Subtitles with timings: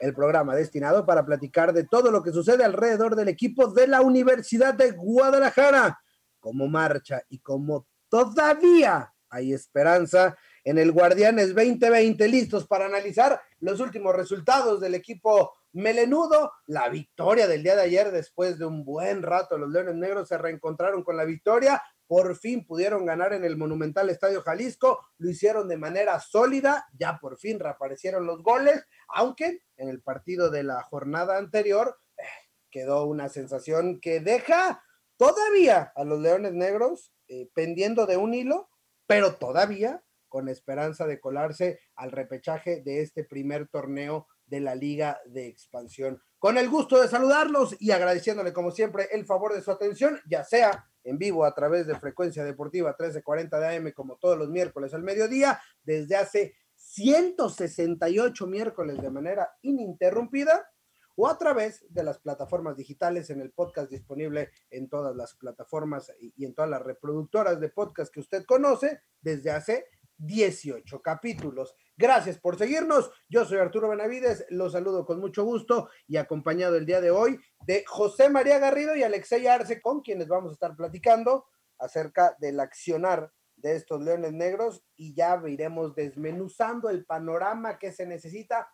[0.00, 4.00] el programa destinado para platicar de todo lo que sucede alrededor del equipo de la
[4.00, 5.98] Universidad de Guadalajara,
[6.40, 13.80] como marcha y como todavía hay esperanza en el Guardianes 2020, listos para analizar los
[13.80, 19.22] últimos resultados del equipo melenudo, la victoria del día de ayer después de un buen
[19.22, 23.56] rato, los Leones Negros se reencontraron con la victoria, por fin pudieron ganar en el
[23.56, 29.62] Monumental Estadio Jalisco, lo hicieron de manera sólida, ya por fin reaparecieron los goles, aunque
[29.76, 32.22] en el partido de la jornada anterior eh,
[32.70, 34.82] quedó una sensación que deja
[35.16, 38.68] todavía a los Leones Negros eh, pendiendo de un hilo,
[39.06, 45.20] pero todavía con esperanza de colarse al repechaje de este primer torneo de la Liga
[45.26, 46.22] de Expansión.
[46.38, 50.44] Con el gusto de saludarlos y agradeciéndole como siempre el favor de su atención, ya
[50.44, 54.92] sea en vivo a través de Frecuencia Deportiva 1340 de AM como todos los miércoles
[54.92, 60.70] al mediodía, desde hace 168 miércoles de manera ininterrumpida
[61.16, 66.12] o a través de las plataformas digitales en el podcast disponible en todas las plataformas
[66.20, 69.86] y en todas las reproductoras de podcast que usted conoce desde hace
[70.18, 71.74] 18 capítulos.
[71.96, 73.10] Gracias por seguirnos.
[73.28, 77.38] Yo soy Arturo Benavides, los saludo con mucho gusto y acompañado el día de hoy
[77.66, 81.46] de José María Garrido y Alexei Arce, con quienes vamos a estar platicando
[81.78, 88.06] acerca del accionar de estos leones negros y ya iremos desmenuzando el panorama que se
[88.06, 88.68] necesita.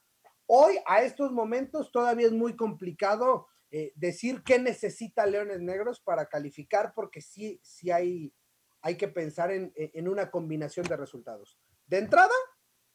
[0.47, 6.27] Hoy, a estos momentos, todavía es muy complicado eh, decir qué necesita Leones Negros para
[6.27, 8.35] calificar, porque sí, sí hay
[8.83, 11.57] hay que pensar en, una combinación de resultados.
[11.87, 12.35] De entrada,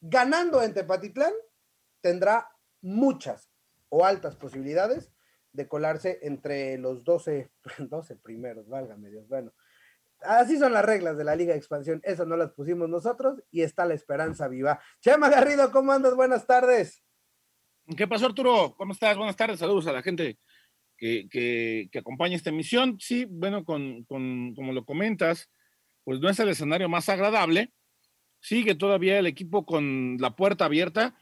[0.02, 1.34] ganando en Tepatitlán,
[2.02, 2.50] tendrá
[2.82, 3.50] muchas
[3.90, 5.12] o altas posibilidades
[5.54, 7.50] de colarse entre los 12,
[7.80, 9.28] 12 primeros, válgame Dios.
[9.30, 9.54] Bueno,
[10.22, 13.62] así son las reglas de la Liga de Expansión, esas no las pusimos nosotros y
[13.62, 14.80] está la esperanza viva.
[15.00, 16.16] Chema Garrido, ¿cómo andas?
[16.16, 17.02] Buenas tardes.
[17.96, 18.76] ¿Qué pasó, Arturo?
[18.78, 19.16] ¿Cómo estás?
[19.16, 20.38] Buenas tardes, saludos a la gente
[20.98, 23.00] que, que, acompaña esta emisión.
[23.00, 25.50] Sí, bueno, con, con, como lo comentas,
[26.08, 27.74] pues no es el escenario más agradable.
[28.40, 31.18] Sigue todavía el equipo con la puerta abierta.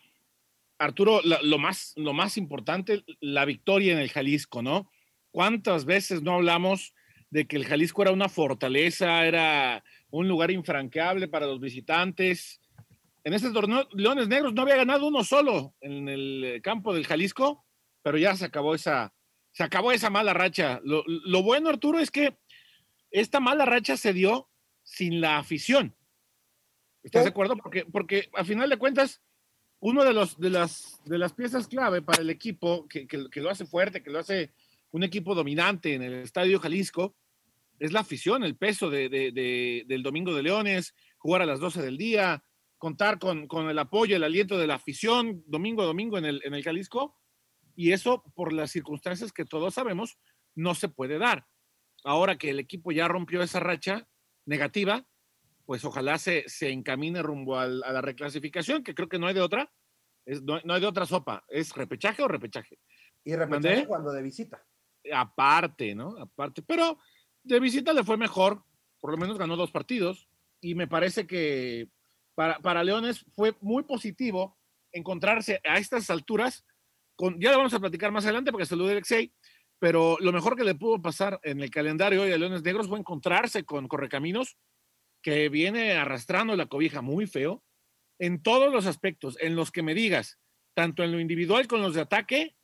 [0.78, 4.92] Arturo, lo, más, lo más importante, la victoria en el Jalisco, ¿no?
[5.32, 6.94] ¿Cuántas veces no hablamos
[7.32, 12.62] de que el Jalisco era una fortaleza, era un lugar infranqueable para los visitantes?
[13.24, 17.66] En este torneo, Leones Negros no había ganado uno solo en el campo del Jalisco,
[18.04, 19.16] pero ya se acabó esa,
[19.52, 20.80] se acabó esa mala racha.
[20.84, 22.38] Lo, lo bueno, Arturo, es que
[23.10, 24.48] esta mala racha se dio
[24.86, 25.94] sin la afición.
[27.04, 27.58] ¿Estás de acuerdo?
[27.58, 29.22] Porque, porque a final de cuentas,
[29.80, 33.50] uno de, los, de, las, de las piezas clave para el equipo, que, que, lo
[33.50, 34.54] hace fuerte, que lo hace
[34.92, 37.16] un equipo dominante en el Estadio Jalisco,
[37.78, 41.82] es la afición, el peso de, de, del Domingo de Leones, jugar a las 12
[41.82, 42.44] del día,
[42.78, 46.42] contar con, con, el apoyo, el aliento de la afición, domingo a domingo en el,
[46.46, 47.18] en el Jalisco,
[47.76, 50.18] y eso, por las circunstancias que todos sabemos,
[50.56, 51.46] no se puede dar.
[52.04, 54.08] Ahora que el equipo ya rompió esa racha,
[54.46, 55.06] negativa,
[55.66, 59.42] pues ojalá se, se encamine rumbo a la reclasificación, que creo que no hay de
[59.42, 59.72] otra.
[60.26, 61.44] Es, no, hay de otra sopa.
[61.48, 62.80] ¿Es repechaje o repechaje?
[63.24, 64.64] Y repechaje cuando de visita.
[65.14, 66.16] Aparte, ¿no?
[66.20, 66.62] Aparte.
[66.62, 67.00] Pero
[67.44, 68.64] de visita le fue mejor.
[69.00, 70.28] Por lo menos ganó dos partidos.
[70.62, 71.90] Y me parece que
[72.34, 74.58] para, para Leones fue muy positivo
[74.92, 76.66] encontrarse a estas alturas.
[77.16, 79.34] Con, ya lo vamos a platicar más adelante porque saludé a Alexei
[79.86, 82.98] pero lo mejor que le pudo pasar en el calendario hoy a Leones Negros fue
[82.98, 84.58] encontrarse con Correcaminos,
[85.22, 87.64] que viene arrastrando la cobija muy feo,
[88.18, 90.40] en todos los aspectos, en los que me digas,
[90.74, 92.56] tanto en lo individual con los de ataque,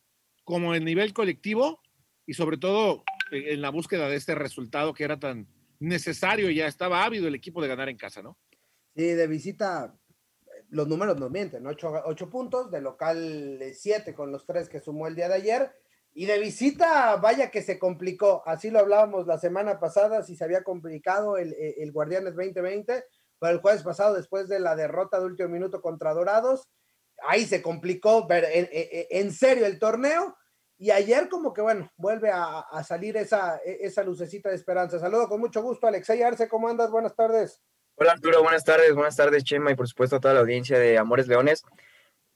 [0.44, 1.84] como en nivel colectivo,
[2.26, 5.48] y sobre todo eh, en la búsqueda de este resultado que era tan
[5.80, 8.40] necesario y ya estaba ávido el equipo de ganar en casa, ¿no?
[8.96, 9.96] Sí, de visita,
[10.70, 15.06] los números nos mienten, ocho, ocho puntos, de local siete con los tres que sumó
[15.06, 15.72] el día de ayer,
[16.14, 18.44] y de visita, vaya que se complicó.
[18.46, 23.06] Así lo hablábamos la semana pasada, si se había complicado el, el Guardianes 2020,
[23.40, 26.70] pero el jueves pasado, después de la derrota de último minuto contra Dorados,
[27.28, 30.38] ahí se complicó ver en, serio el torneo.
[30.78, 35.00] Y ayer como que, bueno, vuelve a, salir esa, esa lucecita de esperanza.
[35.00, 36.90] Saludo con mucho gusto, Alexei Arce, ¿cómo andas?
[36.90, 37.62] Buenas tardes.
[37.96, 40.98] Hola Arturo, buenas tardes, buenas tardes Chema y por supuesto a toda la audiencia de
[40.98, 41.64] Amores Leones.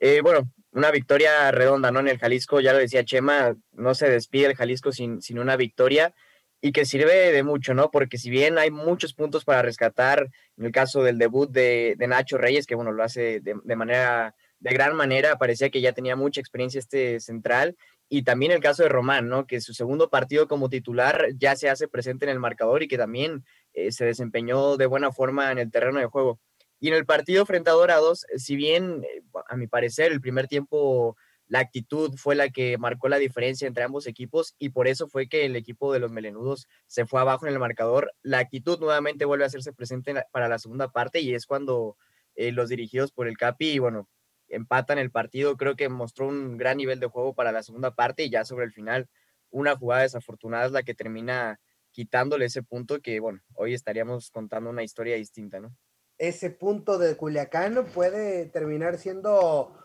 [0.08, 2.00] Eh, bueno, una victoria redonda, ¿no?
[2.00, 5.56] En el Jalisco, ya lo decía Chema, no se despide el Jalisco sin, sin una
[5.56, 6.14] victoria
[6.62, 7.90] y que sirve de mucho, ¿no?
[7.90, 12.38] Porque si bien hay muchos puntos para rescatar, en el caso del debut de, Nacho
[12.38, 16.16] Reyes, que bueno, lo hace de, de, manera, de gran manera, parecía que ya tenía
[16.16, 17.76] mucha experiencia este central,
[18.08, 19.48] y también el caso de Román, ¿no?
[19.48, 23.00] Que su segundo partido como titular ya se hace presente en el marcador y que
[23.00, 23.44] también
[23.74, 26.40] eh, se desempeñó de buena forma en el terreno de juego.
[26.80, 30.48] Y en el partido frente a Dorados, si bien eh, a mi parecer el primer
[30.48, 31.16] tiempo
[31.48, 35.28] la actitud fue la que marcó la diferencia entre ambos equipos y por eso fue
[35.28, 38.12] que el equipo de los melenudos se fue abajo en el marcador.
[38.24, 41.98] La actitud nuevamente vuelve a hacerse presente para la segunda parte y es cuando
[42.36, 44.10] eh, los dirigidos por el Capi, bueno,
[44.48, 45.56] empatan el partido.
[45.56, 48.66] Creo que mostró un gran nivel de juego para la segunda parte y ya sobre
[48.66, 49.08] el final
[49.52, 51.60] una jugada desafortunada es la que termina
[51.92, 55.76] quitándole ese punto que, bueno, hoy estaríamos contando una historia distinta, ¿no?
[56.18, 59.78] Ese punto de Culiacán puede terminar siendo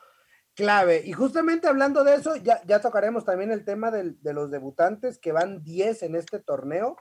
[0.54, 1.02] clave.
[1.04, 5.32] Y justamente hablando de eso, ya, ya tocaremos también el tema de los debutantes, que
[5.32, 6.96] van 10 en este torneo.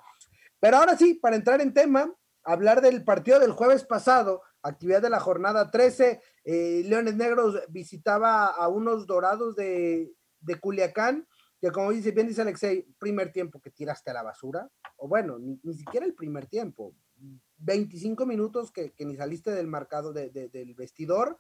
[0.60, 5.10] Pero ahora sí, para entrar en tema, hablar del partido del jueves pasado, actividad de
[5.10, 10.12] la jornada 13, eh, Leones Negros visitaba a unos dorados de,
[10.42, 11.28] de Culiacán,
[11.62, 15.38] que como dice, bien dice Alexei, primer tiempo que tiraste a la basura, o bueno,
[15.40, 16.94] ni, siquiera el primer tiempo,
[17.60, 21.38] 25 minutos que, ni saliste del marcado del vestidor,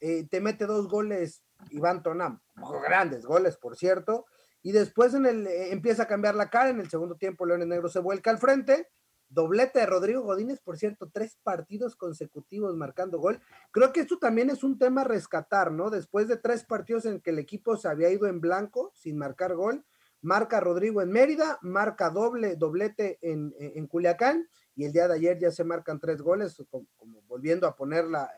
[0.00, 2.40] eh, te mete dos goles Iván Tonam,
[2.82, 4.26] grandes goles, por cierto,
[4.62, 7.68] y después en el, eh, empieza a cambiar la cara, en el segundo tiempo Leones
[7.68, 8.88] Negros se vuelca al frente,
[9.28, 13.40] doblete de Rodrigo Godínez, por cierto, tres partidos consecutivos marcando gol.
[13.70, 15.90] Creo que esto también es un tema a rescatar, ¿no?
[15.90, 19.54] Después de tres partidos en que el equipo se había ido en blanco, sin marcar
[19.54, 19.84] gol,
[20.22, 25.38] marca Rodrigo en Mérida, marca doble, doblete en, en Culiacán, y el día de ayer
[25.38, 26.86] ya se marcan tres goles, como,
[27.26, 28.30] volviendo a poner la,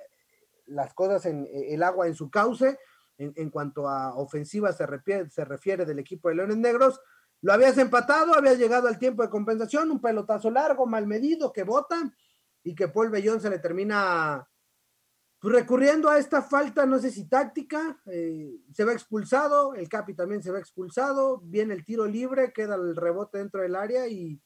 [0.67, 2.79] las cosas en eh, el agua en su cauce.
[3.19, 7.01] En, cuanto a ofensiva se refiere, del equipo de Leones Negros.
[7.41, 11.63] Lo habías empatado, había llegado al tiempo de compensación, un pelotazo largo, mal medido, que
[11.63, 12.13] bota
[12.65, 14.49] y que Paul Bellón se le termina
[15.39, 20.15] pues, recurriendo a esta falta, no sé si táctica, eh, se va expulsado, el Capi
[20.15, 24.41] también se va expulsado, viene el tiro libre, queda el rebote dentro del área y,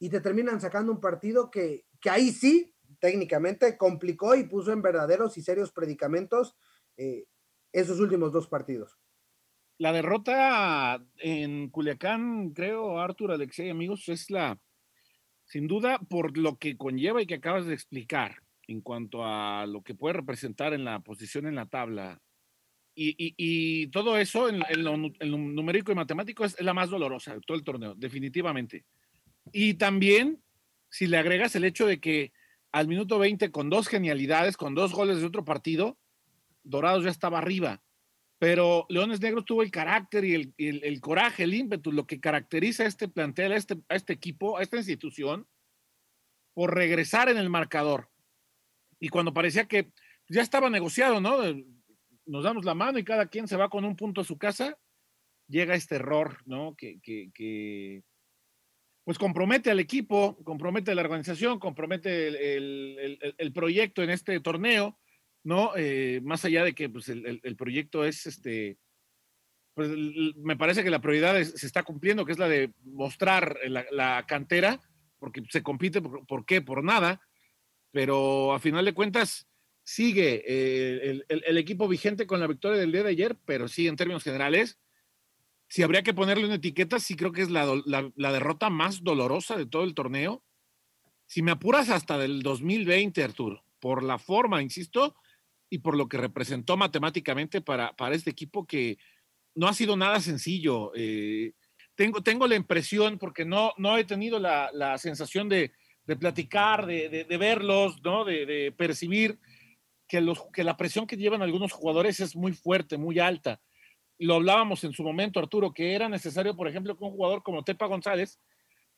[0.00, 4.82] y te terminan sacando un partido que, que ahí sí técnicamente complicó y puso en
[4.82, 6.56] verdaderos y serios predicamentos
[6.96, 7.26] eh,
[7.72, 8.98] esos últimos dos partidos.
[9.78, 14.58] La derrota en Culiacán, creo, Artur, Alexei, amigos, es la,
[15.44, 19.82] sin duda, por lo que conlleva y que acabas de explicar en cuanto a lo
[19.82, 22.20] que puede representar en la posición en la tabla.
[22.94, 27.64] Y, todo eso, en, lo, numérico y matemático, es la más dolorosa de todo el
[27.64, 28.84] torneo, definitivamente.
[29.52, 30.42] Y también,
[30.88, 32.32] si le agregas el hecho de que
[32.72, 35.98] al minuto 20 con dos genialidades, con dos goles de otro partido,
[36.62, 37.82] Dorados ya estaba arriba.
[38.38, 42.86] Pero Leones Negros tuvo el carácter y el, coraje, el ímpetu, lo que caracteriza a
[42.86, 45.46] este plantel, a este, este equipo, a esta institución,
[46.54, 48.08] por regresar en el marcador.
[48.98, 49.92] Y cuando parecía que
[50.28, 51.38] ya estaba negociado, ¿no?
[52.24, 54.78] Nos damos la mano y cada quien se va con un punto a su casa,
[55.46, 56.74] llega este error, ¿no?
[56.76, 58.04] Que, que
[59.10, 65.00] pues compromete al equipo, compromete a la organización, compromete el, proyecto en este torneo,
[65.42, 65.72] ¿no?
[65.74, 68.78] Eh, más allá de que pues, el, proyecto es este,
[69.74, 69.90] pues
[70.36, 74.80] me parece que la prioridad se está cumpliendo, que es la de mostrar la, cantera,
[75.18, 76.62] porque se compite, por, qué?
[76.62, 77.20] Por nada,
[77.90, 79.48] pero a final de cuentas
[79.82, 83.96] sigue eh, el, equipo vigente con la victoria del día de ayer, pero sí en
[83.96, 84.78] términos generales
[85.70, 87.64] si habría que ponerle una etiqueta, sí creo que es la,
[88.16, 90.42] derrota más dolorosa de todo el torneo.
[91.26, 95.14] Si me apuras hasta del 2020, Arturo, por la forma, insisto,
[95.70, 98.98] y por lo que representó matemáticamente para, para este equipo que
[99.54, 100.90] no ha sido nada sencillo.
[100.96, 101.52] Eh,
[101.94, 105.70] tengo, tengo la impresión, porque no, no he tenido la, sensación de,
[106.18, 108.24] platicar, de, verlos, ¿no?
[108.24, 109.38] de, percibir
[110.08, 113.60] que, los, que la presión que llevan algunos jugadores es muy fuerte, muy alta
[114.20, 117.64] lo hablábamos en su momento, Arturo, que era necesario, por ejemplo, que un jugador como
[117.64, 118.38] Tepa González,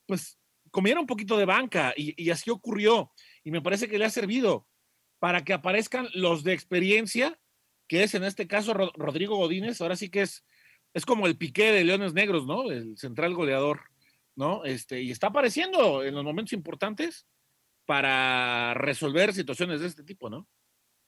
[0.06, 0.38] pues
[0.70, 3.12] comiera un poquito de banca y, así ocurrió.
[3.44, 4.66] Y me parece que le ha servido
[5.20, 7.38] para que aparezcan los de experiencia,
[7.86, 10.44] que es en este caso Rodrigo Godínez, ahora sí que es,
[10.92, 12.70] es como el piqué de Leones Negros, ¿no?
[12.72, 13.82] El central goleador,
[14.34, 14.64] ¿no?
[14.64, 17.28] Este, y está apareciendo en los momentos importantes
[17.86, 20.48] para resolver situaciones de este tipo, ¿no?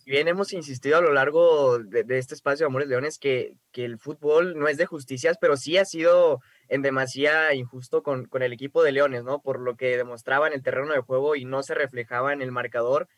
[0.05, 3.99] Bien hemos insistido a lo largo de, este espacio de Amores Leones que, que, el
[3.99, 8.53] fútbol no es de justicias, pero sí ha sido en demasía injusto con, con, el
[8.53, 9.41] equipo de Leones, ¿no?
[9.41, 12.53] Por lo que demostraba en el terreno de juego y no se reflejaba en el
[12.53, 13.09] marcador.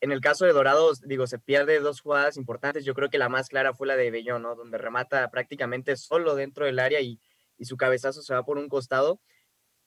[0.00, 2.84] en el caso de Dorados, digo, se pierde dos jugadas importantes.
[2.84, 4.54] Yo creo que la más clara fue la de Bellón, ¿no?
[4.54, 7.20] Donde remata prácticamente solo dentro del área y,
[7.58, 9.20] y su cabezazo se va por un costado.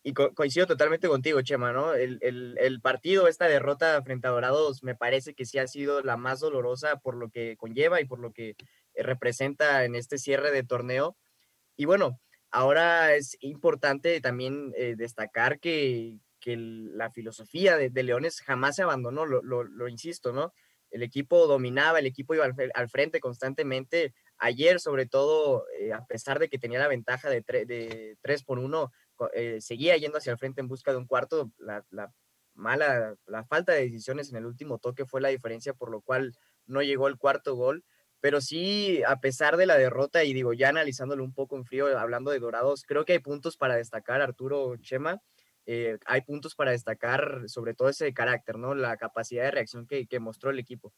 [0.03, 1.93] Y coincido totalmente contigo, Chema, ¿no?
[1.93, 6.17] El, el, partido, esta derrota frente a Dorados, me parece que sí ha sido la
[6.17, 8.55] más dolorosa por lo que conlleva y por lo que
[8.95, 11.17] eh, representa en este cierre de torneo.
[11.77, 18.77] Y bueno, ahora es importante también eh, destacar que, que la filosofía de, Leones jamás
[18.77, 20.51] se abandonó, lo, lo, insisto, ¿no?
[20.89, 24.15] El equipo dominaba, el equipo iba al, frente constantemente.
[24.39, 28.57] Ayer, sobre todo, eh, a pesar de que tenía la ventaja de, de 3 por
[28.57, 28.91] 1,
[29.33, 31.51] eh, seguía yendo hacia el frente en busca de un cuarto.
[31.57, 32.13] La, la,
[32.53, 36.33] mala, la falta de decisiones en el último toque fue la diferencia, por lo cual
[36.65, 37.83] no llegó el cuarto gol.
[38.19, 41.97] Pero sí, a pesar de la derrota, y digo, ya analizándolo un poco en frío,
[41.97, 45.19] hablando de Dorados, creo que hay puntos para destacar, Arturo Chema.
[45.65, 48.75] Eh, hay puntos para destacar, sobre todo ese carácter, ¿no?
[48.75, 50.93] La capacidad de reacción que, mostró el equipo.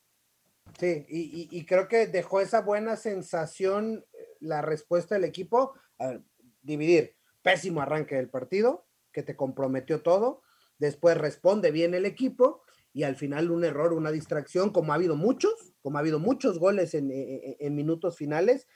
[0.78, 5.76] Sí, y, creo que dejó esa buena sensación eh, la respuesta del equipo.
[6.00, 6.20] A
[6.62, 10.42] dividir, pésimo arranque del partido, que te comprometió todo.
[10.80, 15.16] Después responde bien el equipo y al final un error, una distracción, como ha habido
[15.16, 18.68] muchos, como ha habido muchos goles en, en minutos finales.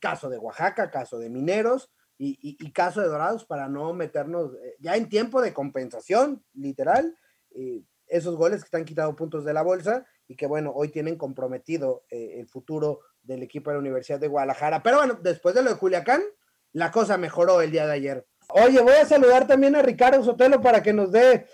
[0.00, 4.96] Caso de Oaxaca, caso de Mineros, y, caso de Dorados para no meternos eh, ya
[4.96, 7.16] en tiempo de compensación, literal,
[7.50, 11.16] eh, esos goles que están quitado puntos de la bolsa y que bueno, hoy tienen
[11.16, 14.82] comprometido eh, el futuro del equipo de la Universidad de Guadalajara.
[14.82, 16.22] Pero bueno, después de lo de Culiacán,
[16.76, 18.26] la cosa mejoró el día de ayer.
[18.50, 21.46] Oye, voy a saludar también a Ricardo Sotelo para que nos dé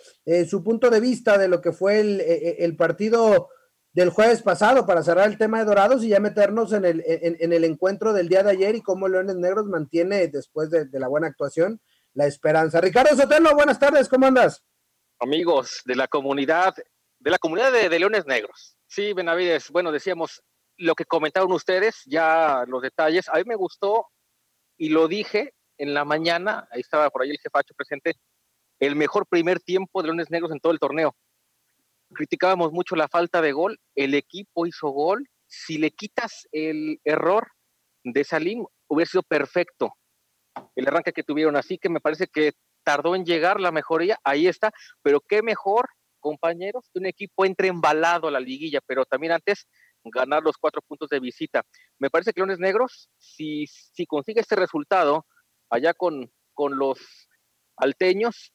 [0.48, 3.48] su punto de vista de lo que fue el, el partido
[3.92, 7.52] del jueves pasado para cerrar el tema de Dorados y ya meternos en el, en,
[7.52, 11.28] el encuentro del día de ayer y cómo Leones Negros mantiene, después de, la buena
[11.28, 11.80] actuación,
[12.14, 12.80] la esperanza.
[12.80, 14.64] Ricardo Sotelo, buenas tardes, ¿cómo andas?
[15.20, 16.74] Amigos de la comunidad,
[17.20, 18.76] de la comunidad de, Leones Negros.
[18.88, 20.42] Sí, Benavides, bueno, decíamos
[20.78, 23.28] lo que comentaron ustedes, ya los detalles.
[23.28, 24.08] A mí me gustó
[24.76, 28.14] y lo dije en la mañana, ahí estaba por ahí el jefacho presente,
[28.78, 31.14] el mejor primer tiempo de Leones Negros en todo el torneo.
[32.12, 37.48] Criticábamos mucho la falta de gol, el equipo hizo gol, si le quitas el error
[38.04, 39.94] de Salim, hubiera sido perfecto
[40.74, 42.52] el arranque que tuvieron, así que me parece que
[42.82, 45.88] tardó en llegar la mejoría, ahí está, pero qué mejor,
[46.20, 49.66] compañeros, que un equipo entre embalado a la liguilla, pero también antes
[50.04, 51.62] ganar los cuatro puntos de visita.
[51.98, 55.26] Me parece que Leones Negros, si, si consigue este resultado
[55.70, 56.98] allá con, con los
[57.76, 58.52] alteños,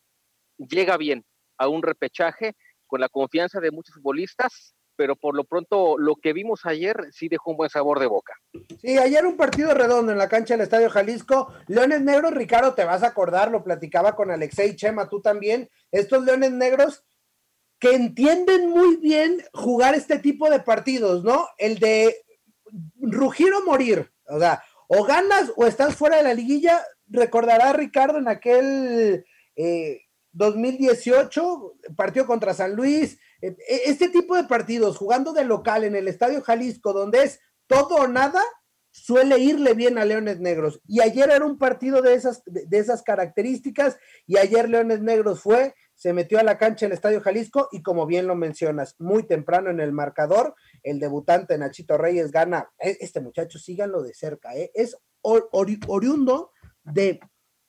[0.58, 1.26] llega bien
[1.58, 6.34] a un repechaje con la confianza de muchos futbolistas, pero por lo pronto lo que
[6.34, 8.34] vimos ayer sí dejó un buen sabor de boca.
[8.82, 11.54] Sí, ayer un partido redondo en la cancha del Estadio Jalisco.
[11.68, 15.70] Leones Negros, Ricardo, te vas a acordar, lo platicaba con Alexei Chema, tú también.
[15.92, 17.04] Estos Leones Negros
[17.80, 21.48] que entienden muy bien jugar este tipo de partidos, ¿no?
[21.58, 22.16] El de
[23.00, 26.84] rugir o morir, o sea, o ganas o estás fuera de la liguilla.
[27.08, 30.02] Recordará Ricardo en aquel eh,
[30.34, 35.96] 2018, partido contra San Luis, eh, e, este tipo de partidos, jugando de local en
[35.96, 38.42] el Estadio Jalisco, donde es todo o nada,
[38.92, 40.82] suele irle bien a Leones Negros.
[40.88, 45.76] Y ayer era un partido de esas, de, esas características, y ayer Leones Negros fue,
[45.98, 49.70] se metió a la cancha del Estadio Jalisco, y como bien lo mencionas, muy temprano
[49.70, 54.72] en el marcador, el debutante Nachito Reyes gana, e, este muchacho, síganlo de cerca, ¿eh?
[54.74, 56.52] es oriundo
[56.86, 57.20] de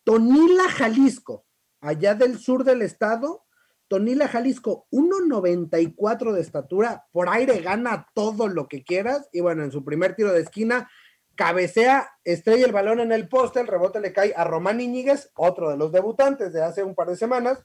[0.05, 1.45] Tonila, Jalisco
[1.81, 3.45] allá del sur del estado,
[3.89, 9.73] Tonila, Jalisco, 1.94 de estatura, por aire gana todo lo que quieras, y bueno, en
[9.73, 10.91] su primer tiro de esquina,
[11.37, 15.71] cabecea, estrella el balón en el poste, el rebote le cae a Román Iñiguez, otro
[15.71, 17.65] de los debutantes de hace un par de semanas,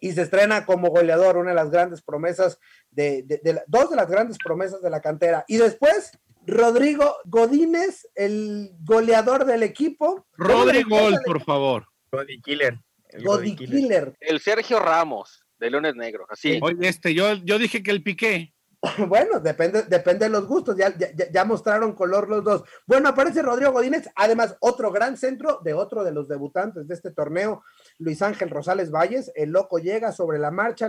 [0.00, 2.58] y se estrena como goleador, una de las grandes promesas,
[2.90, 3.24] de,
[3.66, 5.44] dos de las grandes promesas de la cantera.
[5.48, 6.12] Y después,
[6.46, 10.26] Rodrigo Godínez, el goleador del equipo.
[10.36, 11.86] Rodrigo, por favor.
[12.10, 12.78] Rodrigo Killer.
[13.08, 14.14] El Body Killer.
[14.20, 16.58] El Sergio Ramos, de Leones Negros, así.
[16.62, 18.54] Oye, este, yo, yo dije que el Piqué.
[19.08, 22.64] Bueno, depende, depende de los gustos, ya, ya, mostraron color los dos.
[22.86, 27.10] Bueno, aparece Rodrigo Godínez, además otro gran centro de otro de los debutantes de este
[27.10, 27.62] torneo,
[27.98, 30.86] Luis Ángel Rosales Valles, el loco llega sobre la marcha,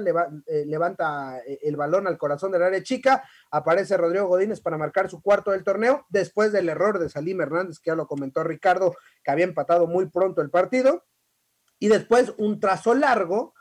[0.47, 5.09] eh, levanta eh, el balón al corazón del área chica, aparece Rodrigo Godínez para marcar
[5.09, 8.95] su cuarto del torneo, después del error de Salim Hernández, que ya lo comentó Ricardo,
[9.23, 11.03] que había empatado muy pronto el partido,
[11.77, 13.53] y después un trazo largo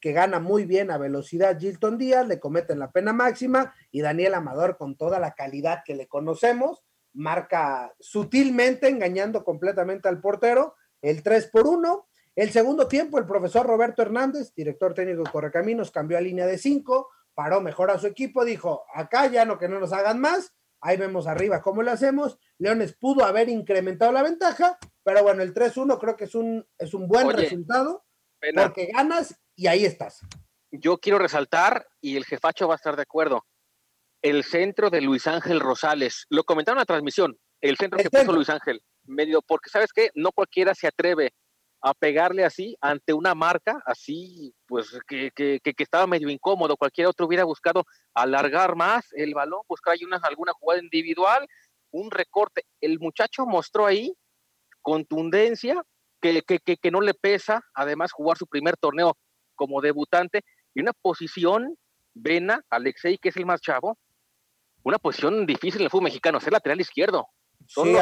[0.00, 4.34] que gana muy bien a velocidad Gilton Díaz, le cometen la pena máxima y Daniel
[4.34, 11.22] Amador con toda la calidad que le conocemos, marca sutilmente, engañando completamente al portero, el
[11.22, 12.06] 3 por 1.
[12.36, 16.58] El segundo tiempo, el profesor Roberto Hernández, director técnico de Correcaminos, cambió a línea de
[16.58, 20.54] 5, paró mejor a su equipo, dijo, acá ya no que no nos hagan más,
[20.80, 22.38] ahí vemos arriba cómo lo hacemos.
[22.58, 26.94] Leones pudo haber incrementado la ventaja, pero bueno, el 3-1 creo que es un, es
[26.94, 28.04] un buen resultado,
[28.54, 30.20] porque ganas y ahí estás.
[30.70, 33.44] Yo quiero resaltar, y el jefacho va a estar de acuerdo,
[34.22, 36.26] el centro de Luis Ángel Rosales.
[36.30, 38.80] Lo comentaron en la transmisión, el centro que puso Luis Ángel.
[39.04, 41.32] Medio, porque sabes qué, no cualquiera se atreve
[41.82, 46.76] a pegarle así ante una marca, así pues que, que, que, estaba medio incómodo.
[46.76, 47.84] Cualquier otro hubiera buscado
[48.14, 51.46] alargar más el balón, buscar ahí una, alguna jugada individual,
[51.90, 52.62] un recorte.
[52.80, 54.14] El muchacho mostró ahí
[54.82, 55.82] contundencia,
[56.20, 59.16] que, que no le pesa, además jugar su primer torneo
[59.58, 61.76] como debutante, y una posición,
[62.14, 63.98] Vena, Alexei, que es el más chavo,
[64.84, 67.26] una posición difícil en el fútbol mexicano, ser lateral izquierdo.
[67.66, 67.94] sí,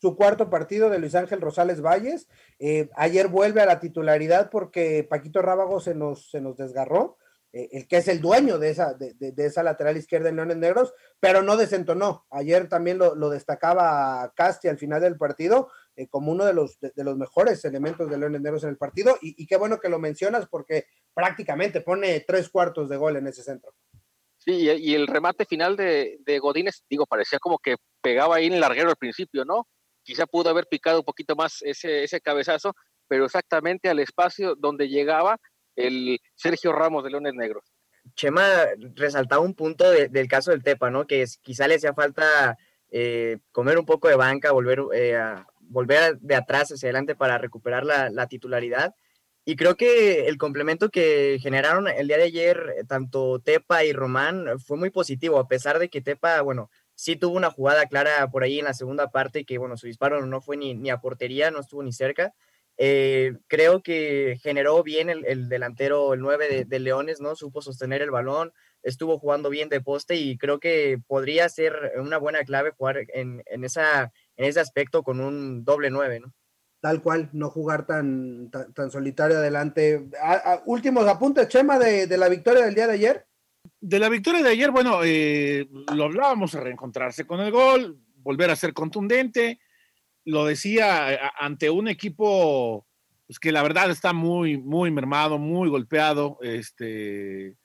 [0.00, 2.26] su cuarto partido de Luis Ángel Rosales Valles.
[2.58, 7.18] Eh, ayer vuelve a la titularidad porque Paquito Rábago se nos, se nos desgarró,
[7.52, 10.94] eh, el que es el dueño de esa, de, esa lateral izquierda en Leones Negros,
[11.18, 12.24] pero no desentonó.
[12.30, 15.68] Ayer también lo, destacaba Casti al final del partido
[16.00, 19.16] eh, como uno de los, de, los mejores elementos de Leones Negros en el partido.
[19.20, 23.42] Y, qué bueno que lo mencionas porque prácticamente pone tres cuartos de gol en ese
[23.42, 23.72] centro.
[24.38, 28.54] Sí, y el remate final de, de Godínez, digo, parecía como que pegaba ahí en
[28.54, 29.66] el larguero al principio, ¿no?
[30.02, 32.74] quizá pudo haber picado un poquito más ese, ese cabezazo,
[33.08, 35.38] pero exactamente al espacio donde llegaba
[35.76, 37.64] el Sergio Ramos de Leones Negros.
[38.14, 38.66] Chema
[38.96, 41.06] resaltaba un punto del caso del Tepa, ¿no?
[41.06, 42.56] Que es, quizá le hacía falta
[42.90, 47.38] eh, comer un poco de banca, volver, eh, a, volver de atrás hacia adelante para
[47.38, 48.94] recuperar la, la, titularidad.
[49.44, 53.92] Y creo que el complemento que generaron el día de ayer, eh, tanto Tepa y
[53.92, 58.30] Román, fue muy positivo, a pesar de que Tepa, bueno, sí tuvo una jugada clara
[58.30, 61.00] por ahí en la segunda parte que, bueno, su disparo no fue ni, ni a
[61.00, 62.34] portería, no estuvo ni cerca.
[62.82, 67.36] Eh, creo que generó bien el, delantero, el 9 de, Leones, ¿no?
[67.36, 72.16] Supo sostener el balón, estuvo jugando bien de poste y creo que podría ser una
[72.18, 76.32] buena clave jugar en, en esa, en ese aspecto con un doble 9, ¿no?
[76.80, 80.08] Tal cual, no jugar tan, tan, solitario adelante.
[80.64, 83.26] últimos apuntes, Chema, de, de la victoria del día de ayer
[83.80, 88.50] de la victoria de ayer, bueno, eh, lo hablábamos, a reencontrarse con el gol, volver
[88.50, 89.60] a ser contundente.
[90.24, 92.86] Lo decía eh, ante un equipo
[93.26, 96.38] pues, que la verdad está muy, muy mermado, muy golpeado.
[96.42, 97.56] Este,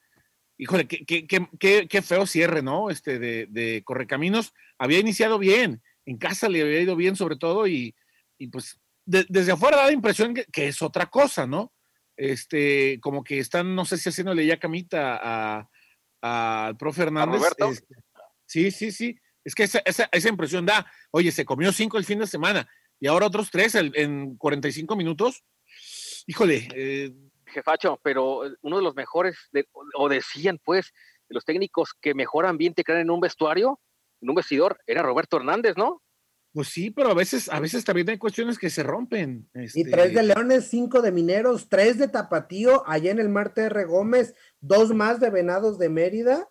[0.58, 2.90] híjole, qué, qué, qué, feo cierre, ¿no?
[2.90, 4.54] Este de, de, Correcaminos.
[4.78, 7.96] Había iniciado bien, en casa le había ido bien sobre todo y,
[8.38, 11.72] y pues desde afuera da la impresión que, que, es otra cosa, ¿no?
[12.18, 15.70] Este, como que están, no sé si haciéndole ya camita a,
[16.22, 17.42] al profe Hernández.
[17.60, 17.94] Este,
[18.46, 19.20] sí, sí, sí.
[19.44, 22.68] Es que esa, esa, impresión da, oye, se comió cinco el fin de semana
[23.00, 25.44] y ahora otros tres en 45 minutos.
[26.26, 26.68] Híjole.
[26.74, 27.14] Eh,
[27.46, 29.38] Jefacho, pero uno de los mejores,
[29.94, 30.92] o decían pues,
[31.30, 33.80] de los técnicos que mejor ambiente crean en un vestuario,
[34.22, 36.02] en un vestidor, era Roberto Hernández, ¿no?
[36.54, 39.50] Pues sí, pero a veces, a veces también hay cuestiones que se rompen.
[39.54, 43.52] Y tres de este Leones, cinco de Mineros, tres de Tapatío, allá en el Mar
[43.54, 43.84] R.
[43.84, 46.48] Gómez, dos más de Venados de Mérida.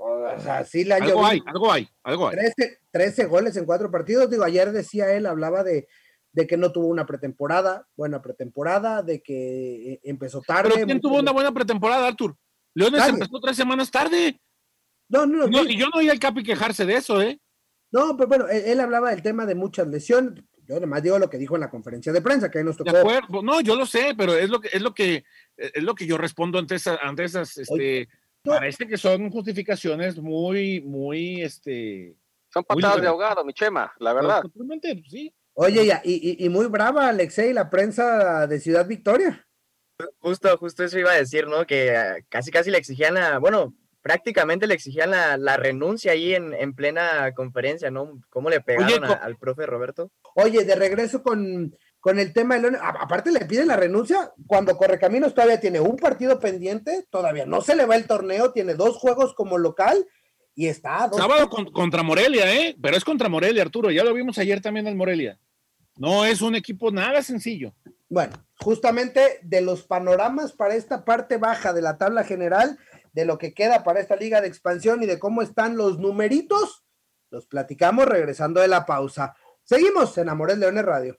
[0.00, 2.36] O sea, sí Algo hay, algo hay, algo hay.
[2.90, 4.28] Trece goles en cuatro partidos.
[4.28, 5.88] Digo, ayer decía él, hablaba de,
[6.32, 10.72] de que no tuvo una pretemporada, buena pretemporada, de que eh, empezó tarde.
[10.74, 12.36] ¿Pero quién tuvo una buena pretemporada, Artur?
[12.74, 14.38] Leones empezó tres semanas tarde.
[15.08, 15.64] No, no, no.
[15.64, 17.40] Y yo no oí al Capi quejarse de eso, ¿eh?
[17.90, 20.44] No, pero bueno, él, hablaba del tema de muchas lesiones.
[20.66, 22.92] Yo además digo lo que dijo en la conferencia de prensa, que ahí nos tocó.
[22.92, 25.24] De acuerdo, no, yo lo sé, pero es lo que es lo que
[25.56, 28.06] es lo que yo respondo ante, esa, ante esas, este,
[28.42, 32.14] parece que son justificaciones muy, muy, este.
[32.52, 34.42] Son patadas de ahogado, mi chema, la verdad.
[34.42, 35.32] Totalmente, sí.
[35.54, 39.44] Oye, y, y, muy brava, Alexei, la prensa de Ciudad Victoria.
[40.18, 41.66] Justo, justo eso iba a decir, ¿no?
[41.66, 43.74] Que ah, casi, casi le exigían a, bueno,
[44.08, 48.22] prácticamente le exigían la, renuncia ahí en, plena conferencia, ¿no?
[48.30, 50.10] ¿Cómo le pegaron al profe Roberto?
[50.34, 54.78] Oye, de regreso con, con el tema de León, aparte le piden la renuncia cuando
[54.78, 58.96] Correcaminos todavía tiene un partido pendiente, todavía no se le va el torneo, tiene dos
[58.96, 60.06] juegos como local
[60.54, 61.10] y está.
[61.12, 62.74] Sábado contra Morelia, ¿eh?
[62.80, 65.38] Pero es contra Morelia, Arturo, ya lo vimos ayer también en Morelia.
[65.98, 67.74] No es un equipo nada sencillo.
[68.08, 72.78] Bueno, justamente de los panoramas para esta parte baja de la tabla general,
[73.18, 76.84] de lo que queda para esta liga de expansión y de cómo están los numeritos,
[77.30, 79.34] los platicamos regresando de la pausa.
[79.64, 81.18] Seguimos en Amores Leones Radio.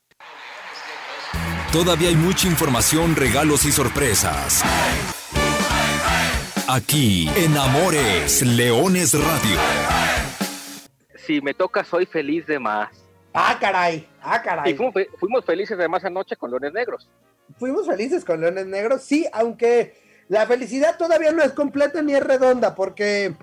[1.74, 4.64] Todavía hay mucha información, regalos y sorpresas.
[6.70, 9.60] Aquí en Amores Leones Radio.
[11.18, 12.92] Si me toca, soy feliz de más.
[13.34, 14.72] Ah, caray, ah, caray.
[14.72, 17.10] Y fuimos, fuimos felices de más anoche con Leones Negros.
[17.58, 22.24] Fuimos felices con Leones Negros, sí, aunque la felicidad todavía no es completa ni es
[22.24, 23.36] redonda, porque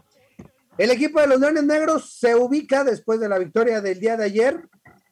[0.79, 4.25] el equipo de los Leones Negros se ubica después de la victoria del día de
[4.25, 4.69] ayer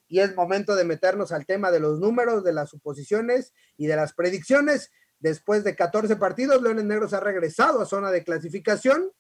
[0.07, 3.97] y es momento de meternos al tema de los números, de las suposiciones y de
[3.97, 4.93] las predicciones.
[5.19, 9.11] Después de 14 partidos, Leones Negros ha regresado a zona de clasificación,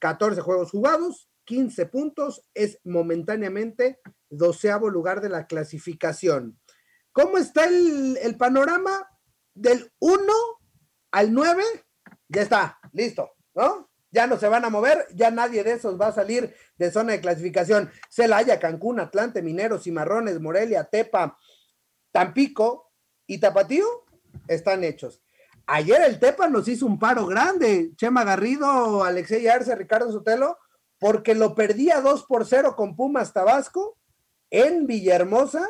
[0.00, 6.58] 14 juegos jugados, 15 puntos, es momentáneamente doceavo lugar de la clasificación.
[7.12, 9.06] ¿Cómo está el, panorama?
[9.54, 10.22] Del 1
[11.10, 11.62] al 9,
[12.28, 13.90] ya está, listo, ¿no?
[14.10, 17.12] ya no se van a mover, ya nadie de esos va a salir de zona
[17.12, 17.90] de clasificación.
[18.08, 21.38] Celaya, Cancún, Atlante, Mineros, Cimarrones, Morelia, Tepa,
[22.10, 22.90] Tampico
[23.26, 23.86] y Tapatío
[24.48, 25.22] están hechos.
[25.66, 30.58] Ayer el Tepa nos hizo un paro grande, Chema Garrido, Alexei Arce, Ricardo Sotelo,
[30.98, 33.96] porque lo perdía 2 por 0 con Pumas Tabasco
[34.50, 35.64] en Villahermosa,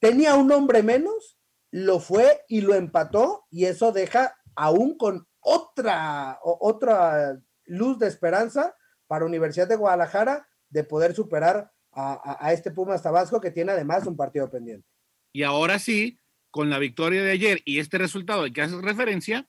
[0.00, 1.38] tenía un hombre menos,
[1.70, 8.74] lo fue y lo empató, y eso deja aún con otra, otra luz de esperanza
[9.06, 14.16] para Universidad de Guadalajara de poder superar a, este Pumas Tabasco que tiene además un
[14.16, 14.86] partido pendiente.
[15.32, 19.48] Y ahora sí, con la victoria de ayer y este resultado al que haces referencia,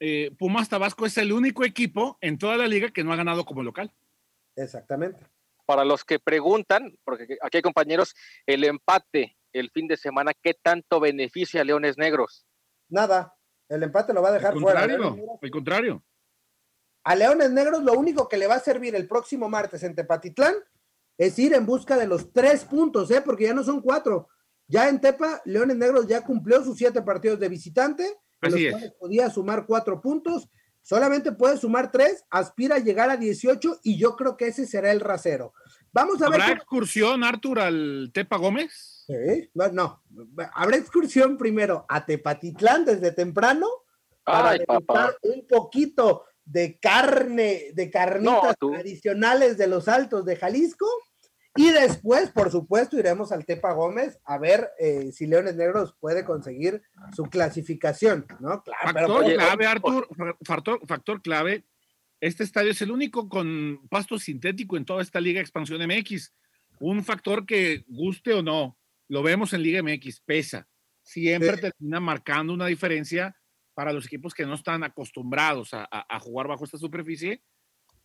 [0.00, 3.44] eh, Pumas Tabasco es el único equipo en toda la liga que no ha ganado
[3.46, 3.92] como local.
[4.54, 5.24] Exactamente.
[5.64, 8.14] Para los que preguntan, porque aquí hay compañeros,
[8.46, 12.46] el empate el fin de semana, ¿qué tanto beneficia a Leones Negros?
[12.88, 13.34] Nada.
[13.68, 14.82] El empate lo va a dejar fuera.
[14.82, 16.04] Al contrario.
[17.04, 20.54] A Leones Negros lo único que le va a servir el próximo martes en Tepatitlán
[21.18, 23.22] es ir en busca de los tres puntos, ¿eh?
[23.24, 24.28] porque ya no son cuatro.
[24.68, 29.64] Ya en Tepa, Leones Negros ya cumplió sus siete partidos de visitante, Así podía sumar
[29.66, 30.48] cuatro puntos,
[30.82, 34.90] solamente puede sumar tres, aspira a llegar a 18 y yo creo que ese será
[34.90, 35.54] el rasero.
[35.92, 36.42] Vamos a ver.
[36.42, 38.95] ¿Habrá excursión, Artur, al Tepa Gómez?
[39.54, 40.02] No,
[40.52, 43.66] habrá excursión primero a Tepatitlán desde temprano
[44.24, 44.58] para
[45.22, 50.86] un poquito de carne, de carnitas tradicionales de los altos de Jalisco.
[51.58, 56.24] Y después, por supuesto, iremos al Tepa Gómez a ver eh, si Leones Negros puede
[56.24, 56.82] conseguir
[57.14, 58.62] su clasificación, ¿no?
[58.82, 60.08] factor clave, Artur,
[60.44, 61.64] factor, factor clave.
[62.20, 66.34] Este estadio es el único con pasto sintético en toda esta Liga Expansión MX.
[66.78, 68.76] Un factor que guste o no,
[69.08, 70.66] lo vemos en Liga MX, pesa.
[71.02, 73.36] Siempre termina marcando una diferencia
[73.74, 77.42] para los equipos que no están acostumbrados a, jugar bajo esta superficie.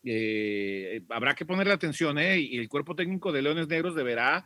[0.04, 2.40] Eh, habrá que ponerle atención, ¿eh?
[2.40, 4.46] Y el cuerpo técnico de Leones Negros deberá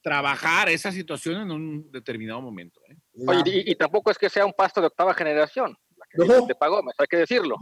[0.00, 2.80] trabajar esa situación en un determinado momento.
[2.88, 2.96] ¿eh?
[3.26, 6.82] Oye, y, tampoco es que sea un pasto de octava generación, la que te pagó,
[6.98, 7.56] hay que decirlo.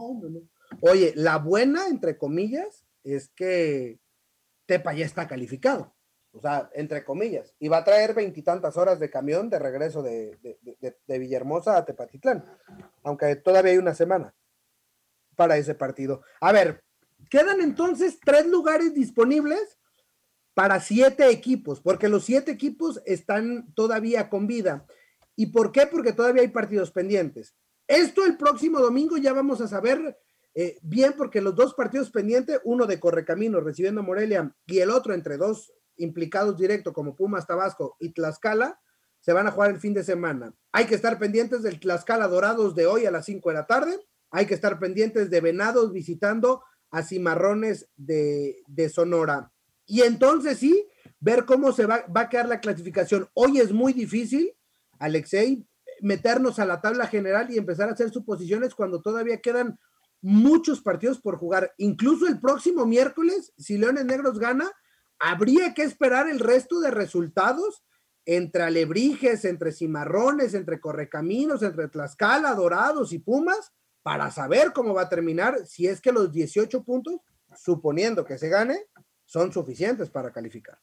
[0.81, 3.99] Oye, la buena, entre comillas, es que
[4.67, 5.95] Tepa ya está calificado
[6.33, 10.39] o sea, entre comillas, y va a traer veintitantas horas de camión de regreso de,
[10.41, 12.45] de, Villahermosa a Tepatitlán,
[13.03, 14.35] aunque todavía hay una semana
[15.35, 16.23] para ese partido.
[16.41, 16.85] A ver,
[17.29, 19.79] quedan entonces tres lugares disponibles
[20.55, 24.87] para siete equipos, porque los siete equipos están todavía con vida.
[25.35, 25.87] ¿Y por qué?
[25.87, 27.55] Porque todavía hay partidos pendientes.
[27.89, 30.17] Esto el próximo domingo ya vamos a saber
[30.55, 35.15] eh, bien, porque los dos partidos pendientes, uno de Correcamino recibiendo Morelia y el otro
[35.15, 38.81] entre dos implicados directo como Pumas, Tabasco y Tlaxcala,
[39.21, 40.55] se van a jugar el fin de semana.
[40.73, 43.99] Hay que estar pendientes del Tlaxcala Dorados de hoy a las 5 de la tarde.
[44.31, 49.53] Hay que estar pendientes de Venados visitando a Cimarrones de, Sonora.
[49.87, 50.89] Y entonces sí,
[51.21, 53.29] ver cómo se va, va a quedar la clasificación.
[53.35, 54.53] Hoy es muy difícil,
[54.99, 55.67] Alexei,
[56.01, 59.79] meternos a la tabla general y empezar a hacer suposiciones cuando todavía quedan
[60.23, 61.73] muchos partidos por jugar.
[61.79, 64.71] Incluso el próximo miércoles, si Leones Negros gana,
[65.21, 67.85] habría que esperar el resto de resultados
[68.25, 75.03] entre alebrijes, entre cimarrones, entre correcaminos, entre Tlaxcala, Dorados y Pumas, para saber cómo va
[75.03, 77.17] a terminar, si es que los 18 puntos,
[77.55, 78.87] suponiendo que se gane,
[79.25, 80.79] son suficientes para calificar.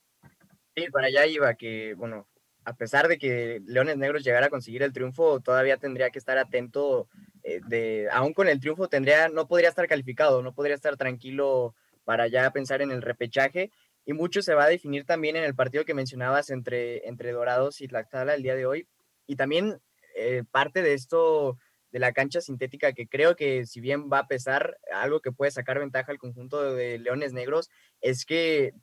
[0.76, 2.28] Sí, para allá iba, que bueno,
[2.63, 6.38] a pesar de que Leones Negros llegara a conseguir el triunfo, todavía tendría que estar
[6.38, 7.10] atento,
[7.43, 11.73] eh, de, aún con el triunfo tendría, no podría estar calificado, no podría estar tranquilo
[12.04, 13.71] para ya pensar en el repechaje
[14.08, 17.82] y mucho se va a definir también en el partido que mencionabas entre, entre Dorados
[17.82, 18.88] y Tlaxcala el día de hoy.
[19.28, 19.82] Y también
[20.15, 21.58] eh, parte de esto
[21.91, 25.52] de la cancha sintética que creo que si bien va a pesar, algo que puede
[25.52, 28.74] sacar ventaja al conjunto de Leones Negros es que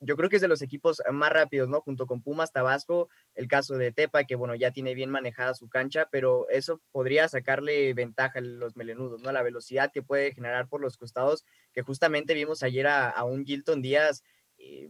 [0.00, 1.80] yo creo que es de los equipos más rápidos, ¿no?
[1.80, 5.70] Junto con Pumas, Tabasco, el caso de Tepa, que bueno, ya tiene bien manejada su
[5.70, 9.32] cancha, pero eso podría sacarle ventaja a los melenudos, ¿no?
[9.32, 13.46] La velocidad que puede generar por los costados, que justamente vimos ayer a, a un
[13.46, 14.22] Gilton Díaz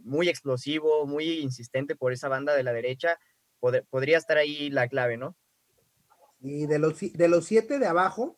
[0.03, 3.19] muy explosivo, muy insistente por esa banda de la derecha,
[3.89, 5.35] podría estar ahí la clave, ¿no?
[6.39, 8.37] Y de los, de los siete de abajo,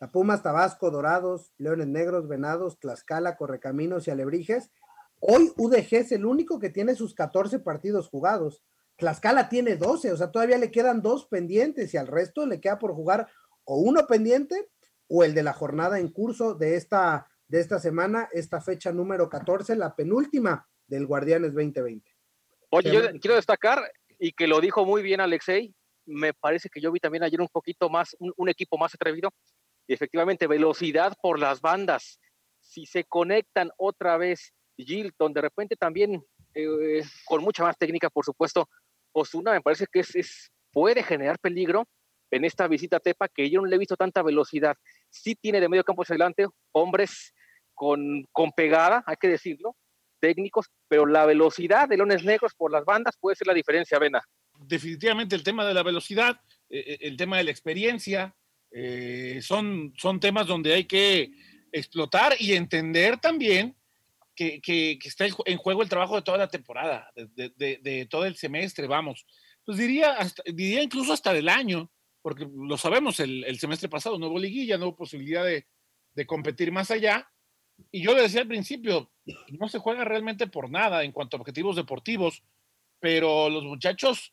[0.00, 4.70] La Pumas, Tabasco, Dorados, Leones Negros, Venados, Tlaxcala, Correcaminos y Alebrijes.
[5.20, 8.64] Hoy UDG es el único que tiene sus 14 partidos jugados.
[8.96, 12.78] Tlaxcala tiene 12, o sea, todavía le quedan dos pendientes y al resto le queda
[12.78, 13.28] por jugar
[13.64, 14.68] o uno pendiente
[15.08, 19.28] o el de la jornada en curso de esta, de esta semana, esta fecha número
[19.28, 22.08] 14, la penúltima del Guardianes 2020.
[22.70, 25.74] Oye, yo quiero destacar y que lo dijo muy bien Alexei,
[26.06, 29.30] me parece que yo vi también ayer un poquito más, un, equipo más atrevido
[29.88, 32.20] y efectivamente velocidad por las bandas.
[32.60, 36.22] Si se conectan otra vez Gilton, de repente también
[36.54, 38.68] eh, con mucha más técnica, por supuesto,
[39.10, 41.84] Osuna me parece que es, puede generar peligro
[42.30, 44.76] en esta visita a Tepa, que yo no le he visto tanta velocidad.
[45.08, 47.34] Sí tiene de medio campo hacia adelante hombres
[47.80, 49.74] con, con pegada, hay que decirlo,
[50.20, 54.20] técnicos, pero la velocidad de Leones Negros por las bandas puede ser la diferencia, Vena.
[54.58, 56.38] Definitivamente el tema de la velocidad,
[56.68, 58.36] eh, eh, el tema de la experiencia,
[58.70, 61.32] eh, son, son temas donde hay que
[61.72, 63.74] explotar y entender también
[64.36, 68.88] que, que, está en juego el trabajo de toda la temporada, de, todo el semestre,
[68.88, 69.24] vamos.
[69.64, 71.90] Pues diría, diría incluso hasta del año,
[72.20, 75.66] porque lo sabemos, el, el semestre pasado no hubo liguilla, no hubo posibilidad de,
[76.12, 77.26] de competir más allá,
[77.90, 79.10] y yo le decía al principio,
[79.48, 82.42] no se juega realmente por nada en cuanto a objetivos deportivos,
[82.98, 84.32] pero los muchachos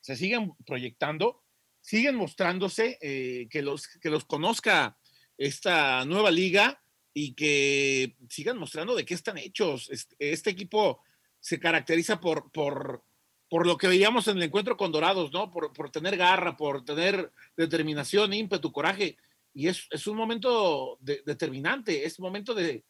[0.00, 1.42] se siguen proyectando,
[1.80, 4.98] siguen mostrándose, eh, que, los, que los conozca
[5.36, 6.82] esta nueva liga
[7.14, 9.90] y que sigan mostrando de qué están hechos.
[10.18, 11.02] Este, equipo
[11.40, 13.02] se caracteriza por, por,
[13.48, 15.50] por lo que veíamos en el encuentro con Dorados, ¿no?
[15.50, 19.16] Por, por tener garra, por tener determinación, ímpetu, coraje
[19.52, 22.84] y es, un momento determinante, es momento de,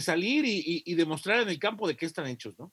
[0.00, 2.72] salir y, demostrar en el campo de qué están hechos, ¿no?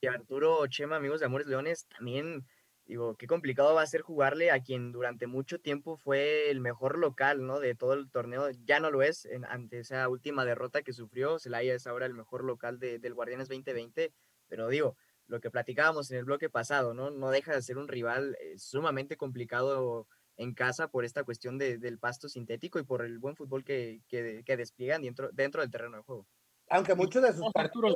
[0.00, 2.46] Y Arturo Chema, amigos de Amores Leones, también
[2.84, 6.98] digo, qué complicado va a ser jugarle a quien durante mucho tiempo fue el mejor
[6.98, 7.58] local, ¿no?
[7.58, 11.74] De todo el torneo, ya no lo es, ante esa última derrota que sufrió, Celaya
[11.74, 14.12] es ahora el mejor local del Guardianes 2020,
[14.48, 17.10] pero digo, lo que platicábamos en el bloque pasado, ¿no?
[17.10, 20.06] No deja de ser un rival eh, sumamente complicado
[20.36, 24.56] en casa por esta cuestión del pasto sintético y por el buen fútbol que, que,
[24.56, 26.26] despliegan dentro, dentro del terreno de juego.
[26.68, 27.94] Aunque muchos de sus partidos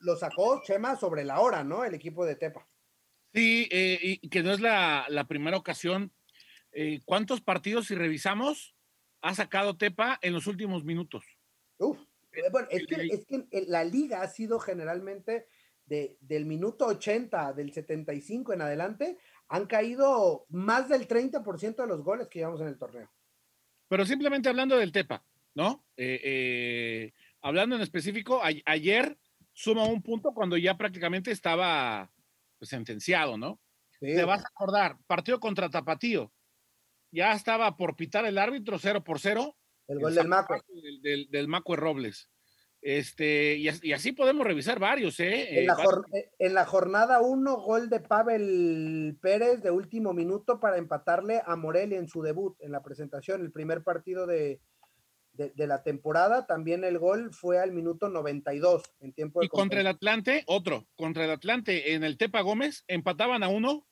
[0.00, 1.84] lo sacó Chema sobre la hora, ¿no?
[1.84, 2.66] El equipo de Tepa.
[3.34, 6.12] Sí, eh, y que no es la, primera ocasión.
[6.72, 8.74] Eh, ¿Cuántos partidos, si revisamos,
[9.20, 11.24] ha sacado Tepa en los últimos minutos?
[11.78, 11.98] Uf,
[12.32, 15.46] eh, bueno, es que, es que la liga ha sido generalmente
[15.86, 22.02] de, del minuto 80, del 75 en adelante, han caído más del 30% de los
[22.02, 23.10] goles que llevamos en el torneo.
[23.88, 25.84] Pero simplemente hablando del Tepa, ¿no?
[25.96, 29.18] Eh, eh, hablando en específico, ayer
[29.52, 32.10] suma un punto cuando ya prácticamente estaba
[32.58, 33.58] pues, sentenciado, ¿no?
[33.98, 36.32] Te vas a acordar, partido contra Tapatío,
[37.10, 39.56] ya estaba por pitar el árbitro 0 por 0.
[39.88, 40.62] El gol del Maco.
[40.68, 42.30] Del, del, del Maco Robles.
[42.80, 45.60] Este, y, así podemos revisar varios, ¿eh?
[45.60, 51.56] En la, eh, jornada 1, gol de Pavel Pérez de último minuto para empatarle a
[51.56, 54.60] Morelia en su debut, en la presentación, el primer partido de,
[55.32, 56.46] de, la temporada.
[56.46, 59.46] También el gol fue al minuto 92 en tiempo de.
[59.46, 63.86] Y contra el Atlante, otro, contra el Atlante en el Tepa Gómez, empataban a uno,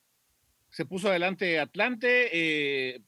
[0.69, 3.01] se puso adelante Atlante, eh,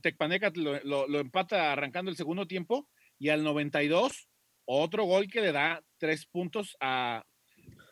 [0.00, 2.88] Tecpaneca lo, lo empata arrancando el segundo tiempo,
[3.18, 4.28] y al 92
[4.68, 7.24] otro gol que le da tres puntos a,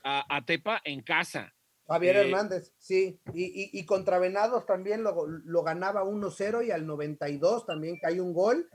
[0.05, 1.53] a, Tepa en casa.
[1.89, 3.19] Javier eh, Hernández, sí.
[3.33, 8.35] Y, y, contra Venados también lo, lo ganaba 1-0 y al 92 también cae un
[8.35, 8.69] gol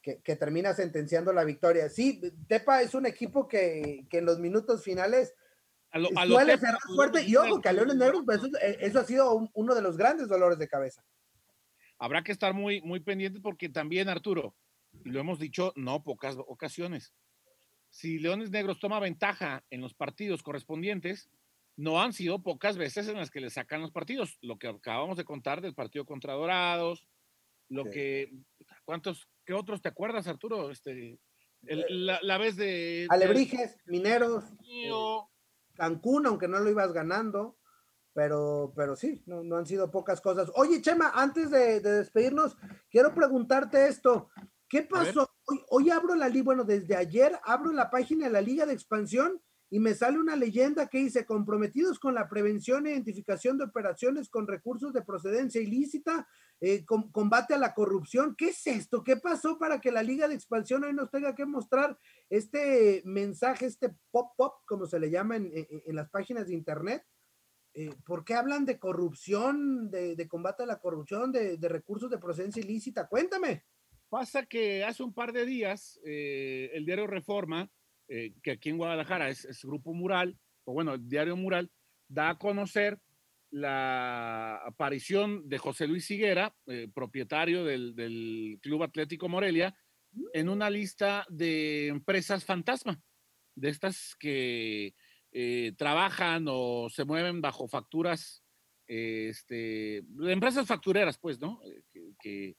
[0.00, 1.88] que, que, termina sentenciando la victoria.
[1.88, 5.34] Sí, Tepa es un equipo que, que en los minutos finales
[5.90, 7.24] a lo, suele cerrar fuerte.
[7.24, 9.96] Y ojo, que a Leones Negros, pues eso, eh, eso, ha sido uno de los
[9.96, 11.04] grandes dolores de cabeza.
[11.98, 14.54] Habrá que estar muy, muy pendientes porque también, Arturo,
[15.02, 17.12] lo hemos dicho, no pocas ocasiones
[17.90, 21.30] si Leones Negros toma ventaja en los partidos correspondientes,
[21.76, 24.38] no han sido pocas veces en las que le sacan los partidos.
[24.42, 27.06] Lo que acabamos de contar del partido contra Dorados,
[27.68, 28.32] lo que,
[28.84, 30.70] ¿cuántos, qué otros te acuerdas, Arturo?
[30.70, 31.18] Este,
[31.62, 33.06] la, vez de...
[33.10, 34.90] Alebrijes, Mineros, eh,
[35.74, 37.58] Cancún, aunque no lo ibas ganando,
[38.12, 40.50] pero, pero sí, no, han sido pocas cosas.
[40.54, 42.56] Oye, Chema, antes de, de despedirnos,
[42.90, 44.30] quiero preguntarte esto.
[44.68, 45.30] ¿Qué pasó?
[45.70, 49.40] Hoy, abro la liga, bueno, desde ayer abro la página de la Liga de Expansión
[49.70, 54.28] y me sale una leyenda que dice comprometidos con la prevención e identificación de operaciones
[54.28, 56.26] con recursos de procedencia ilícita,
[56.60, 58.34] eh, combate a la corrupción.
[58.36, 59.02] ¿Qué es esto?
[59.04, 63.66] ¿Qué pasó para que la Liga de Expansión hoy nos tenga que mostrar este mensaje,
[63.66, 65.50] este pop-pop, como se le llama en,
[65.94, 67.04] las páginas de Internet?
[67.74, 72.62] Eh, ¿Por qué hablan de corrupción, de, combate a la corrupción, de recursos de procedencia
[72.62, 73.06] ilícita?
[73.06, 73.64] Cuéntame.
[74.08, 77.70] Pasa que hace un par de días eh, el diario Reforma,
[78.08, 81.70] eh, que aquí en Guadalajara es, es, Grupo Mural, o bueno, el diario Mural,
[82.08, 82.98] da a conocer
[83.50, 89.76] la aparición de José Luis Higuera, eh, propietario del, del, Club Atlético Morelia,
[90.32, 92.98] en una lista de empresas fantasma,
[93.54, 94.94] de estas que
[95.76, 98.42] trabajan o se mueven bajo facturas,
[98.86, 101.60] este, de empresas factureras, pues, ¿no?
[101.92, 102.56] Que, que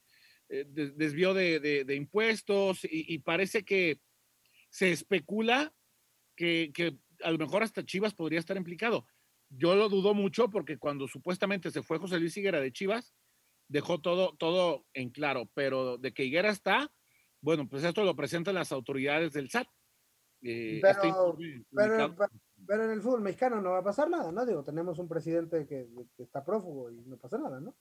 [0.50, 4.02] eh, desvió de, de, de impuestos y, y, parece que
[4.70, 5.74] se especula
[6.36, 9.06] que, que a lo mejor hasta Chivas podría estar implicado
[9.50, 13.14] yo lo dudo mucho porque cuando supuestamente se fue José Luis Higuera de Chivas,
[13.68, 16.92] dejó todo, todo en claro, pero de que Higuera está,
[17.42, 19.68] bueno, pues esto lo presentan las autoridades del SAT.
[20.42, 22.16] Eh, pero, este pero,
[22.66, 24.46] pero, en el fútbol mexicano no va a pasar nada, ¿no?
[24.46, 27.76] Digo, tenemos un presidente que, que está prófugo y no pasa nada, ¿no?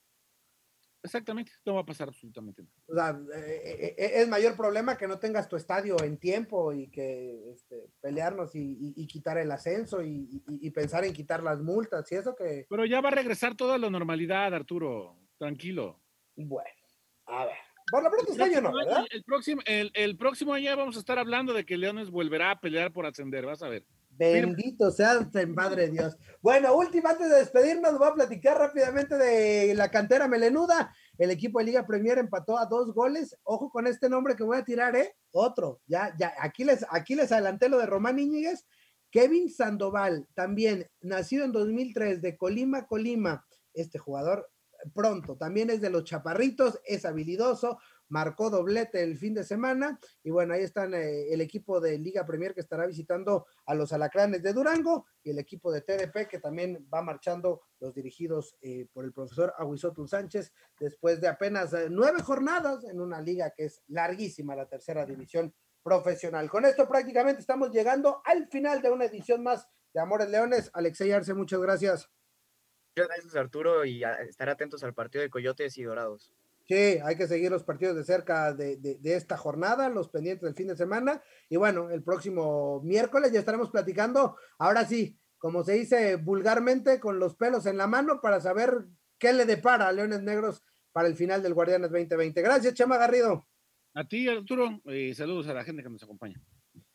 [1.01, 2.75] Exactamente, no va a pasar absolutamente nada.
[2.87, 6.89] O sea, eh, eh, es mayor problema que no tengas tu estadio en tiempo y
[6.89, 11.61] que este, pelearnos y, y, y, quitar el ascenso y, y, pensar en quitar las
[11.61, 12.65] multas y eso que...
[12.69, 16.01] Pero ya va a regresar toda la normalidad, Arturo, tranquilo.
[16.35, 16.69] Bueno,
[17.27, 17.55] a ver.
[17.89, 19.05] Por lo pronto este año no, ¿verdad?
[19.09, 22.59] El próximo, el, el próximo año vamos a estar hablando de que Leones volverá a
[22.59, 23.85] pelear por ascender, vas a ver.
[24.19, 26.17] Bendito sea el Padre Dios.
[26.41, 30.93] Bueno, última, antes de despedirnos, voy a platicar rápidamente de la cantera melenuda.
[31.17, 33.37] El equipo de Liga Premier empató a dos goles.
[33.43, 35.15] Ojo con este nombre que voy a tirar, ¿eh?
[35.31, 35.79] Otro.
[35.87, 38.65] Ya, ya, aquí les, aquí les adelanté lo de Román Íñiguez.
[39.09, 43.45] Kevin Sandoval, también nacido en 2003 de Colima, Colima.
[43.73, 44.49] Este jugador
[44.93, 47.79] pronto, también es de los chaparritos, es habilidoso,
[48.09, 52.25] marcó doblete el fin de semana y bueno, ahí están eh, el equipo de Liga
[52.25, 56.39] Premier que estará visitando a los Alacranes de Durango y el equipo de TDP que
[56.39, 61.87] también va marchando los dirigidos eh, por el profesor Aguizotul Sánchez después de apenas eh,
[61.89, 66.49] nueve jornadas en una liga que es larguísima, la tercera división profesional.
[66.49, 70.69] Con esto prácticamente estamos llegando al final de una edición más de Amores Leones.
[70.73, 72.09] Alexey Arce, muchas gracias.
[72.95, 76.33] Muchas gracias Arturo y estar atentos al partido de Coyotes y Dorados.
[76.69, 80.43] Sí, hay que seguir los partidos de cerca de, de, de, esta jornada, los pendientes
[80.43, 81.19] del fin de semana.
[81.49, 87.17] Y bueno, el próximo miércoles ya estaremos platicando, ahora sí, como se dice vulgarmente, con
[87.17, 88.85] los pelos en la mano para saber
[89.17, 92.39] qué le depara a Leones Negros para el final del Guardianes 2020.
[92.39, 93.47] Gracias, Chama Garrido.
[93.95, 96.39] A ti, Arturo, y saludos a la gente que nos acompaña.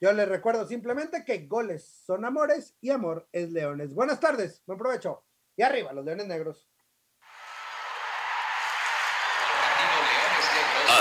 [0.00, 3.92] Yo les recuerdo simplemente que goles son amores y amor es leones.
[3.92, 5.24] Buenas tardes, buen provecho.
[5.56, 6.68] Y arriba, los Leones Negros.